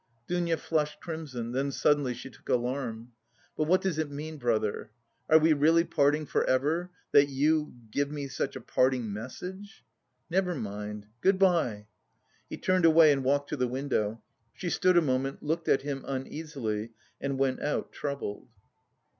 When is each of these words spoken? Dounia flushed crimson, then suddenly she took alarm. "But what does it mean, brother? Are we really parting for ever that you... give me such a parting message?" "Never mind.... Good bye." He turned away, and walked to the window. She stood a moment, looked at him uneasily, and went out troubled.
Dounia 0.27 0.57
flushed 0.57 0.99
crimson, 0.99 1.51
then 1.51 1.69
suddenly 1.71 2.15
she 2.15 2.31
took 2.31 2.49
alarm. 2.49 3.11
"But 3.55 3.65
what 3.65 3.81
does 3.83 3.99
it 3.99 4.09
mean, 4.09 4.37
brother? 4.39 4.89
Are 5.29 5.37
we 5.37 5.53
really 5.53 5.83
parting 5.83 6.25
for 6.25 6.43
ever 6.45 6.89
that 7.11 7.27
you... 7.27 7.75
give 7.91 8.09
me 8.09 8.27
such 8.27 8.55
a 8.55 8.61
parting 8.61 9.13
message?" 9.13 9.83
"Never 10.27 10.55
mind.... 10.55 11.05
Good 11.21 11.37
bye." 11.37 11.85
He 12.49 12.57
turned 12.57 12.85
away, 12.85 13.11
and 13.13 13.23
walked 13.23 13.49
to 13.49 13.55
the 13.57 13.67
window. 13.67 14.23
She 14.55 14.71
stood 14.71 14.97
a 14.97 15.03
moment, 15.03 15.43
looked 15.43 15.67
at 15.69 15.83
him 15.83 16.03
uneasily, 16.07 16.89
and 17.21 17.37
went 17.37 17.61
out 17.61 17.91
troubled. 17.91 18.47